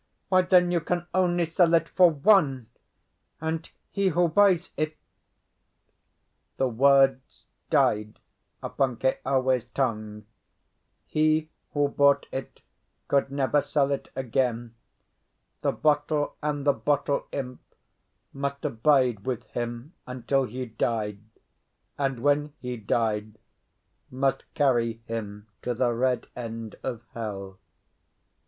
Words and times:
Why, 0.29 0.41
then, 0.41 0.71
you 0.71 0.79
can 0.81 1.05
only 1.13 1.45
sell 1.45 1.75
it 1.75 1.87
for 1.89 2.09
one. 2.09 2.65
And 3.39 3.69
he 3.91 4.07
who 4.07 4.29
buys 4.29 4.71
it—" 4.75 4.97
The 6.57 6.67
words 6.67 7.45
died 7.69 8.17
upon 8.63 8.97
Keawe's 8.97 9.65
tongue; 9.65 10.25
he 11.05 11.51
who 11.73 11.87
bought 11.87 12.25
it 12.31 12.61
could 13.09 13.29
never 13.31 13.61
sell 13.61 13.91
it 13.91 14.09
again, 14.15 14.73
the 15.61 15.71
bottle 15.71 16.35
and 16.41 16.65
the 16.65 16.73
bottle 16.73 17.27
imp 17.31 17.61
must 18.33 18.65
abide 18.65 19.27
with 19.27 19.43
him 19.51 19.93
until 20.07 20.45
he 20.45 20.65
died, 20.65 21.19
and 21.99 22.21
when 22.23 22.53
he 22.57 22.75
died 22.75 23.37
must 24.09 24.51
carry 24.55 25.03
him 25.05 25.45
to 25.61 25.75
the 25.75 25.91
red 25.93 26.25
end 26.35 26.73
of 26.81 27.03
hell. 27.13 27.59